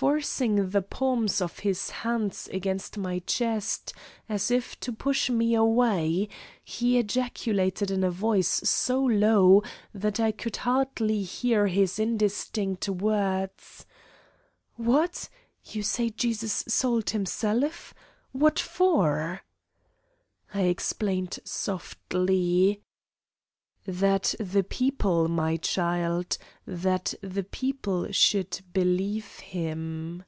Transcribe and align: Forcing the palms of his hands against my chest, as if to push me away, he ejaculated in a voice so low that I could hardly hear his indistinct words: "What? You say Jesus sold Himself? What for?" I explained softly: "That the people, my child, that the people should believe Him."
Forcing 0.00 0.70
the 0.70 0.80
palms 0.80 1.42
of 1.42 1.58
his 1.58 1.90
hands 1.90 2.48
against 2.54 2.96
my 2.96 3.18
chest, 3.18 3.92
as 4.30 4.50
if 4.50 4.80
to 4.80 4.92
push 4.94 5.28
me 5.28 5.52
away, 5.54 6.30
he 6.64 6.96
ejaculated 6.98 7.90
in 7.90 8.02
a 8.02 8.10
voice 8.10 8.48
so 8.48 9.02
low 9.04 9.62
that 9.92 10.18
I 10.18 10.32
could 10.32 10.56
hardly 10.56 11.22
hear 11.22 11.66
his 11.66 11.98
indistinct 11.98 12.88
words: 12.88 13.84
"What? 14.76 15.28
You 15.66 15.82
say 15.82 16.08
Jesus 16.08 16.64
sold 16.66 17.10
Himself? 17.10 17.92
What 18.32 18.58
for?" 18.58 19.42
I 20.54 20.62
explained 20.62 21.40
softly: 21.44 22.80
"That 23.86 24.34
the 24.38 24.62
people, 24.62 25.26
my 25.26 25.56
child, 25.56 26.36
that 26.66 27.14
the 27.22 27.42
people 27.42 28.12
should 28.12 28.60
believe 28.72 29.38
Him." 29.38 30.22